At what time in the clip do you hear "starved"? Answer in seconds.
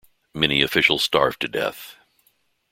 1.03-1.39